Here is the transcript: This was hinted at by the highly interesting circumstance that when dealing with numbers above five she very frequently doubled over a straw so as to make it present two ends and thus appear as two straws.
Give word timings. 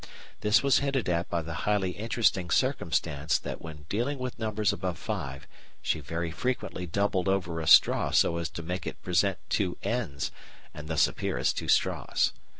This 0.39 0.63
was 0.63 0.79
hinted 0.79 1.07
at 1.09 1.29
by 1.29 1.43
the 1.43 1.53
highly 1.69 1.91
interesting 1.91 2.49
circumstance 2.49 3.37
that 3.37 3.61
when 3.61 3.85
dealing 3.87 4.17
with 4.17 4.39
numbers 4.39 4.73
above 4.73 4.97
five 4.97 5.45
she 5.79 5.99
very 5.99 6.31
frequently 6.31 6.87
doubled 6.87 7.27
over 7.29 7.59
a 7.61 7.67
straw 7.67 8.09
so 8.09 8.37
as 8.37 8.49
to 8.49 8.63
make 8.63 8.87
it 8.87 9.03
present 9.03 9.37
two 9.47 9.77
ends 9.83 10.31
and 10.73 10.87
thus 10.87 11.05
appear 11.07 11.37
as 11.37 11.53
two 11.53 11.67
straws. 11.67 12.33